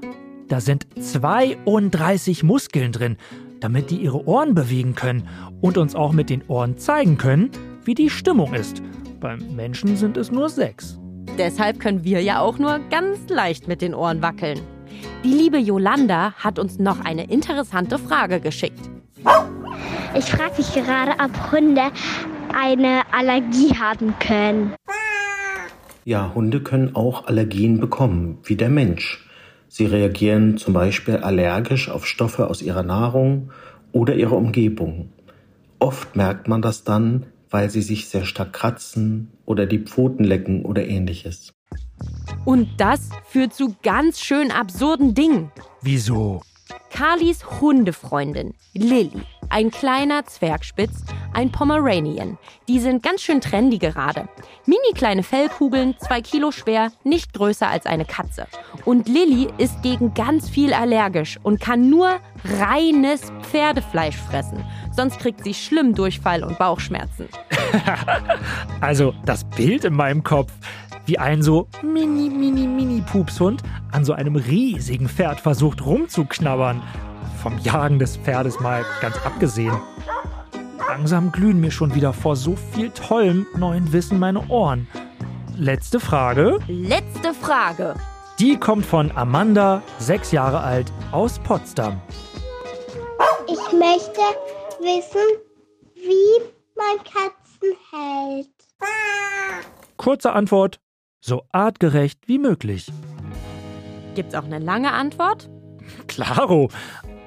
Da 0.48 0.60
sind 0.60 0.86
32 1.00 2.44
Muskeln 2.44 2.92
drin, 2.92 3.16
damit 3.58 3.90
die 3.90 3.96
ihre 3.96 4.26
Ohren 4.26 4.54
bewegen 4.54 4.94
können 4.94 5.26
und 5.60 5.78
uns 5.78 5.96
auch 5.96 6.12
mit 6.12 6.30
den 6.30 6.42
Ohren 6.46 6.78
zeigen 6.78 7.18
können, 7.18 7.50
wie 7.90 7.94
die 7.94 8.08
Stimmung 8.08 8.54
ist. 8.54 8.80
Beim 9.18 9.40
Menschen 9.56 9.96
sind 9.96 10.16
es 10.16 10.30
nur 10.30 10.48
sechs. 10.48 10.96
Deshalb 11.36 11.80
können 11.80 12.04
wir 12.04 12.22
ja 12.22 12.38
auch 12.38 12.56
nur 12.56 12.78
ganz 12.88 13.28
leicht 13.28 13.66
mit 13.66 13.82
den 13.82 13.94
Ohren 13.94 14.22
wackeln. 14.22 14.60
Die 15.24 15.32
liebe 15.32 15.58
Yolanda 15.58 16.32
hat 16.34 16.60
uns 16.60 16.78
noch 16.78 17.04
eine 17.04 17.24
interessante 17.24 17.98
Frage 17.98 18.38
geschickt. 18.38 18.78
Ich 20.16 20.26
frage 20.26 20.54
mich 20.58 20.72
gerade, 20.72 21.10
ob 21.20 21.50
Hunde 21.50 21.90
eine 22.56 23.02
Allergie 23.10 23.74
haben 23.76 24.14
können. 24.20 24.76
Ja, 26.04 26.30
Hunde 26.32 26.60
können 26.60 26.94
auch 26.94 27.26
Allergien 27.26 27.80
bekommen, 27.80 28.38
wie 28.44 28.54
der 28.54 28.68
Mensch. 28.68 29.28
Sie 29.66 29.86
reagieren 29.86 30.58
zum 30.58 30.74
Beispiel 30.74 31.16
allergisch 31.16 31.90
auf 31.90 32.06
Stoffe 32.06 32.46
aus 32.46 32.62
ihrer 32.62 32.84
Nahrung 32.84 33.50
oder 33.90 34.14
ihrer 34.14 34.36
Umgebung. 34.36 35.08
Oft 35.80 36.14
merkt 36.14 36.46
man 36.46 36.62
das 36.62 36.84
dann, 36.84 37.26
weil 37.50 37.70
sie 37.70 37.82
sich 37.82 38.08
sehr 38.08 38.24
stark 38.24 38.52
kratzen 38.52 39.32
oder 39.44 39.66
die 39.66 39.80
Pfoten 39.80 40.24
lecken 40.24 40.64
oder 40.64 40.86
ähnliches. 40.86 41.52
Und 42.44 42.68
das 42.78 43.10
führt 43.26 43.52
zu 43.52 43.76
ganz 43.82 44.20
schön 44.20 44.50
absurden 44.50 45.14
Dingen. 45.14 45.52
Wieso? 45.82 46.40
Carlis 46.90 47.60
Hundefreundin, 47.60 48.54
Lilly, 48.74 49.22
ein 49.48 49.70
kleiner 49.70 50.24
Zwergspitz, 50.26 51.04
ein 51.32 51.50
Pomeranian. 51.50 52.38
Die 52.68 52.78
sind 52.78 53.02
ganz 53.02 53.22
schön 53.22 53.40
trendy 53.40 53.78
gerade. 53.78 54.28
Mini 54.66 54.92
kleine 54.94 55.22
Fellkugeln, 55.22 55.96
zwei 55.98 56.20
Kilo 56.20 56.50
schwer, 56.50 56.92
nicht 57.04 57.32
größer 57.34 57.68
als 57.68 57.86
eine 57.86 58.04
Katze. 58.04 58.46
Und 58.84 59.08
Lilly 59.08 59.48
ist 59.58 59.82
gegen 59.82 60.14
ganz 60.14 60.48
viel 60.48 60.72
allergisch 60.72 61.38
und 61.42 61.60
kann 61.60 61.90
nur 61.90 62.20
reines 62.44 63.32
Pferdefleisch 63.42 64.16
fressen. 64.16 64.64
Sonst 64.92 65.18
kriegt 65.18 65.44
sie 65.44 65.54
schlimm 65.54 65.94
Durchfall 65.94 66.44
und 66.44 66.58
Bauchschmerzen. 66.58 67.28
Also 68.80 69.14
das 69.26 69.44
Bild 69.44 69.84
in 69.84 69.94
meinem 69.94 70.24
Kopf, 70.24 70.52
wie 71.10 71.18
ein 71.18 71.42
so 71.42 71.66
mini, 71.82 72.30
mini, 72.30 72.68
mini 72.68 73.00
Pupshund 73.00 73.64
an 73.90 74.04
so 74.04 74.12
einem 74.12 74.36
riesigen 74.36 75.08
Pferd 75.08 75.40
versucht 75.40 75.84
rumzuknabbern. 75.84 76.80
Vom 77.42 77.58
Jagen 77.58 77.98
des 77.98 78.16
Pferdes 78.16 78.60
mal 78.60 78.84
ganz 79.00 79.16
abgesehen. 79.26 79.76
Langsam 80.86 81.32
glühen 81.32 81.60
mir 81.60 81.72
schon 81.72 81.96
wieder 81.96 82.12
vor 82.12 82.36
so 82.36 82.54
viel 82.54 82.90
tollem 82.90 83.44
neuen 83.56 83.92
Wissen 83.92 84.20
meine 84.20 84.48
Ohren. 84.50 84.86
Letzte 85.56 85.98
Frage. 85.98 86.60
Letzte 86.68 87.34
Frage. 87.34 87.94
Die 88.38 88.56
kommt 88.56 88.86
von 88.86 89.10
Amanda, 89.16 89.82
sechs 89.98 90.30
Jahre 90.30 90.60
alt, 90.60 90.92
aus 91.10 91.40
Potsdam. 91.40 92.00
Ich 93.48 93.72
möchte 93.72 94.20
wissen, 94.78 95.26
wie 95.96 96.50
man 96.76 96.98
Katzen 97.02 97.74
hält. 97.90 98.48
Kurze 99.96 100.32
Antwort, 100.32 100.80
so 101.20 101.42
artgerecht 101.52 102.20
wie 102.26 102.38
möglich. 102.38 102.90
Gibt's 104.14 104.34
auch 104.34 104.44
eine 104.44 104.58
lange 104.58 104.92
Antwort? 104.92 105.48
Klaro. 106.06 106.68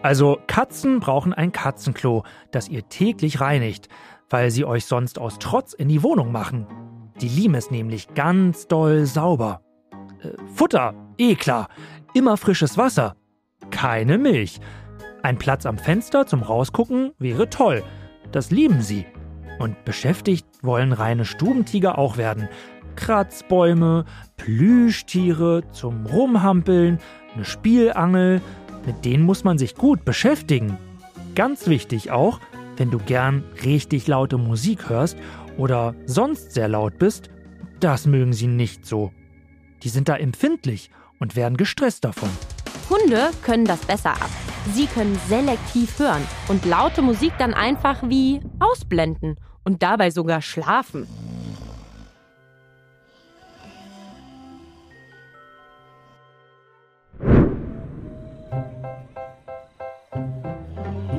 Also 0.01 0.37
Katzen 0.47 0.99
brauchen 0.99 1.33
ein 1.33 1.51
Katzenklo, 1.51 2.23
das 2.51 2.67
ihr 2.67 2.87
täglich 2.89 3.39
reinigt, 3.39 3.87
weil 4.29 4.51
sie 4.51 4.65
euch 4.65 4.85
sonst 4.85 5.17
aus 5.17 5.39
Trotz 5.39 5.73
in 5.73 5.87
die 5.87 6.03
Wohnung 6.03 6.31
machen. 6.31 6.67
Die 7.21 7.29
lieben 7.29 7.55
es 7.55 7.71
nämlich 7.71 8.13
ganz 8.13 8.67
doll 8.67 9.05
sauber. 9.05 9.61
Äh, 10.21 10.29
Futter, 10.55 10.93
eh 11.17 11.35
klar. 11.35 11.67
Immer 12.13 12.37
frisches 12.37 12.77
Wasser. 12.77 13.15
Keine 13.69 14.17
Milch. 14.17 14.59
Ein 15.21 15.37
Platz 15.37 15.65
am 15.65 15.77
Fenster 15.77 16.27
zum 16.27 16.41
Rausgucken 16.41 17.13
wäre 17.17 17.49
toll. 17.49 17.81
Das 18.33 18.51
lieben 18.51 18.81
sie. 18.81 19.05
Und 19.59 19.85
beschäftigt 19.85 20.45
wollen 20.63 20.91
reine 20.91 21.23
Stubentiger 21.23 21.97
auch 21.97 22.17
werden. 22.17 22.49
Kratzbäume, 22.95 24.05
Plüschtiere 24.37 25.63
zum 25.71 26.05
Rumhampeln, 26.05 26.99
eine 27.33 27.45
Spielangel, 27.45 28.41
mit 28.85 29.05
denen 29.05 29.23
muss 29.23 29.43
man 29.43 29.57
sich 29.57 29.75
gut 29.75 30.05
beschäftigen. 30.05 30.77
Ganz 31.35 31.67
wichtig 31.67 32.11
auch, 32.11 32.39
wenn 32.77 32.91
du 32.91 32.99
gern 32.99 33.43
richtig 33.63 34.07
laute 34.07 34.37
Musik 34.37 34.89
hörst 34.89 35.17
oder 35.57 35.95
sonst 36.05 36.53
sehr 36.53 36.67
laut 36.67 36.97
bist, 36.97 37.29
das 37.79 38.05
mögen 38.05 38.33
sie 38.33 38.47
nicht 38.47 38.85
so. 38.85 39.11
Die 39.83 39.89
sind 39.89 40.09
da 40.09 40.15
empfindlich 40.15 40.89
und 41.19 41.35
werden 41.35 41.57
gestresst 41.57 42.05
davon. 42.05 42.29
Hunde 42.89 43.31
können 43.43 43.65
das 43.65 43.85
besser 43.85 44.11
ab. 44.11 44.29
Sie 44.73 44.85
können 44.85 45.17
selektiv 45.27 45.99
hören 45.99 46.21
und 46.47 46.65
laute 46.65 47.01
Musik 47.01 47.33
dann 47.37 47.53
einfach 47.53 48.01
wie 48.07 48.41
ausblenden 48.59 49.35
und 49.63 49.83
dabei 49.83 50.09
sogar 50.09 50.41
schlafen. 50.41 51.07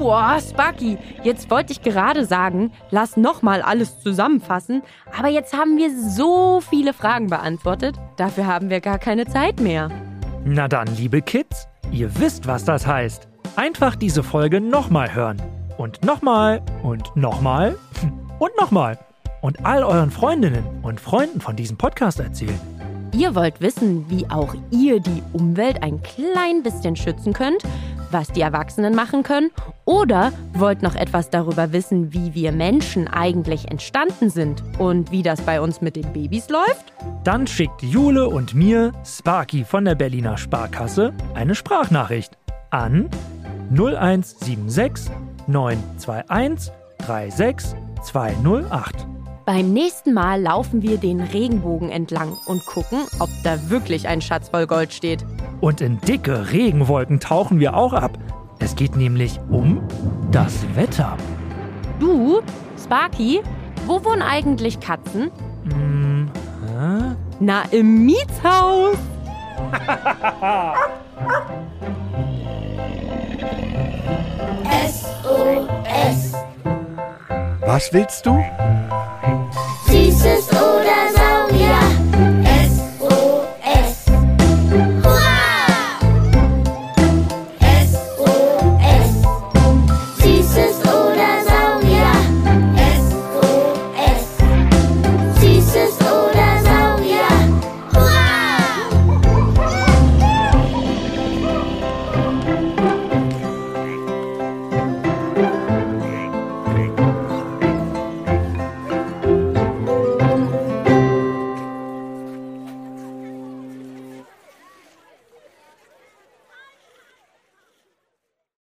Boah, 0.04 0.38
Sparky, 0.38 0.98
jetzt 1.22 1.50
wollte 1.50 1.72
ich 1.72 1.80
gerade 1.80 2.26
sagen, 2.26 2.72
lass 2.90 3.16
nochmal 3.16 3.62
alles 3.62 4.00
zusammenfassen, 4.00 4.82
aber 5.18 5.28
jetzt 5.28 5.56
haben 5.56 5.78
wir 5.78 5.88
so 5.98 6.60
viele 6.60 6.92
Fragen 6.92 7.28
beantwortet, 7.28 7.98
dafür 8.18 8.46
haben 8.46 8.68
wir 8.68 8.82
gar 8.82 8.98
keine 8.98 9.24
Zeit 9.24 9.60
mehr. 9.60 9.88
Na 10.44 10.68
dann, 10.68 10.88
liebe 10.94 11.22
Kids, 11.22 11.68
ihr 11.90 12.20
wisst, 12.20 12.46
was 12.46 12.66
das 12.66 12.86
heißt. 12.86 13.28
Einfach 13.56 13.96
diese 13.96 14.22
Folge 14.22 14.60
nochmal 14.60 15.14
hören. 15.14 15.40
Und 15.78 16.04
nochmal 16.04 16.60
und 16.82 17.16
nochmal 17.16 17.78
und 18.38 18.50
nochmal. 18.60 18.98
Und 19.40 19.64
all 19.64 19.82
euren 19.82 20.10
Freundinnen 20.10 20.66
und 20.82 21.00
Freunden 21.00 21.40
von 21.40 21.56
diesem 21.56 21.78
Podcast 21.78 22.20
erzählen. 22.20 22.60
Ihr 23.16 23.36
wollt 23.36 23.60
wissen, 23.60 24.10
wie 24.10 24.28
auch 24.28 24.54
ihr 24.72 24.98
die 24.98 25.22
Umwelt 25.32 25.82
ein 25.84 26.02
klein 26.02 26.64
bisschen 26.64 26.96
schützen 26.96 27.32
könnt, 27.32 27.62
was 28.14 28.28
die 28.28 28.40
Erwachsenen 28.40 28.94
machen 28.94 29.22
können, 29.22 29.50
oder 29.84 30.32
wollt 30.54 30.80
noch 30.80 30.94
etwas 30.94 31.28
darüber 31.28 31.72
wissen, 31.72 32.14
wie 32.14 32.32
wir 32.32 32.52
Menschen 32.52 33.08
eigentlich 33.08 33.70
entstanden 33.70 34.30
sind 34.30 34.62
und 34.78 35.10
wie 35.10 35.22
das 35.22 35.42
bei 35.42 35.60
uns 35.60 35.82
mit 35.82 35.96
den 35.96 36.10
Babys 36.14 36.48
läuft? 36.48 36.94
Dann 37.24 37.46
schickt 37.46 37.82
Jule 37.82 38.28
und 38.28 38.54
mir, 38.54 38.92
Sparky 39.04 39.64
von 39.64 39.84
der 39.84 39.96
Berliner 39.96 40.38
Sparkasse, 40.38 41.12
eine 41.34 41.54
Sprachnachricht 41.54 42.38
an 42.70 43.10
0176 43.70 45.12
921 45.46 46.72
36208. 47.06 49.06
Beim 49.46 49.74
nächsten 49.74 50.14
Mal 50.14 50.40
laufen 50.40 50.80
wir 50.80 50.96
den 50.96 51.20
Regenbogen 51.20 51.90
entlang 51.90 52.34
und 52.46 52.64
gucken, 52.64 53.00
ob 53.18 53.28
da 53.42 53.68
wirklich 53.68 54.08
ein 54.08 54.22
Schatz 54.22 54.48
voll 54.48 54.66
Gold 54.66 54.94
steht. 54.94 55.22
Und 55.64 55.80
in 55.80 55.98
dicke 55.98 56.52
Regenwolken 56.52 57.20
tauchen 57.20 57.58
wir 57.58 57.74
auch 57.74 57.94
ab. 57.94 58.18
Es 58.58 58.76
geht 58.76 58.96
nämlich 58.96 59.40
um 59.48 59.80
das 60.30 60.52
Wetter. 60.76 61.16
Du, 61.98 62.42
Sparky, 62.78 63.40
wo 63.86 64.04
wohnen 64.04 64.20
eigentlich 64.20 64.78
Katzen? 64.78 65.30
Hm, 65.72 66.30
hä? 66.66 67.16
Na, 67.40 67.62
im 67.70 68.04
Mietshaus. 68.04 68.98
SOS. 74.86 76.34
Was 77.64 77.90
willst 77.90 78.26
du? 78.26 78.38